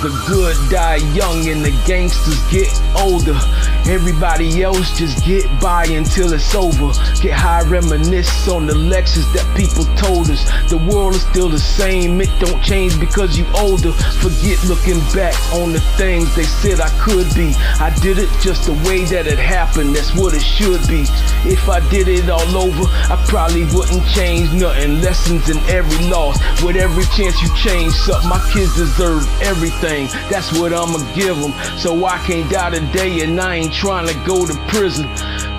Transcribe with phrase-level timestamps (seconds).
[0.00, 3.36] The good die young and the gangsters get older.
[3.84, 6.92] Everybody else just get by until it's over.
[7.20, 10.44] Get high, reminisce on the lectures that people told us.
[10.70, 13.92] The world is still the same, it don't change because you older.
[14.22, 17.52] Forget looking back on the things they said I could be.
[17.80, 21.04] I did it just the way that it happened, that's what it should be.
[21.44, 25.02] If I did it all over, I probably wouldn't change nothing.
[25.02, 28.30] Lessons in every loss, with every chance you change something.
[28.30, 29.89] My kids deserve everything,
[30.30, 31.52] that's what I'ma give them.
[31.76, 35.06] So I can't die today and I ain't trying to go to prison.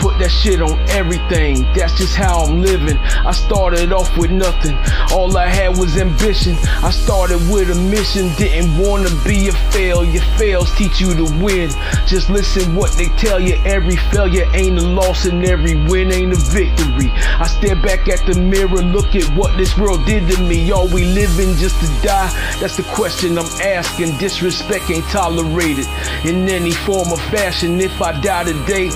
[0.00, 2.96] Put that shit on everything, that's just how I'm living.
[2.96, 4.74] I started off with nothing,
[5.12, 6.56] all I had was ambition.
[6.82, 10.20] I started with a mission, didn't wanna be a failure.
[10.38, 11.70] Fails teach you to win.
[12.06, 13.60] Just listen what they tell you.
[13.66, 17.10] Every failure ain't a loss, and every win ain't a victory.
[17.14, 20.72] I stare back at the mirror, look at what this world did to me.
[20.72, 22.30] Are we living just to die?
[22.58, 24.16] That's the question I'm asking.
[24.16, 25.86] Disrespect ain't tolerated
[26.24, 27.80] in any form or fashion.
[27.80, 28.88] If I die today,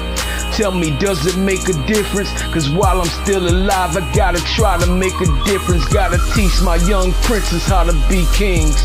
[0.54, 2.30] Tell me, does it make a difference?
[2.52, 5.84] Cause while I'm still alive, I gotta try to make a difference.
[5.88, 8.80] Gotta teach my young princes how to be kings.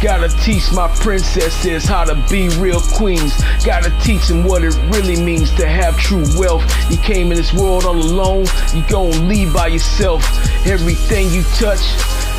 [0.00, 3.34] Gotta teach my princesses how to be real queens.
[3.64, 6.62] Gotta teach them what it really means to have true wealth.
[6.88, 10.22] You came in this world all alone, you gon' leave by yourself.
[10.68, 11.82] Everything you touch,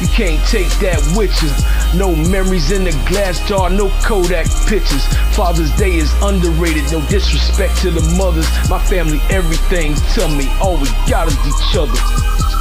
[0.01, 1.51] you can't take that with you.
[1.97, 5.05] No memories in the glass jar, no Kodak pictures.
[5.35, 8.47] Father's Day is underrated, no disrespect to the mothers.
[8.69, 9.95] My family, everything.
[10.13, 12.58] Tell me, all we got is each other.